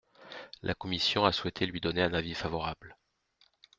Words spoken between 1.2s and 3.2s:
a souhaité lui donner un avis favorable.